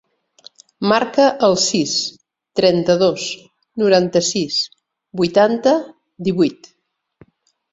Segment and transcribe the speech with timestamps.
[0.91, 1.91] Marca el sis,
[2.61, 3.27] trenta-dos,
[3.83, 4.57] noranta-sis,
[5.23, 5.77] vuitanta,
[6.31, 6.73] divuit.